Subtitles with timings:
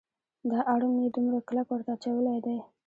[0.51, 2.57] دا اړم یې دومره کلک ورته اچولی دی.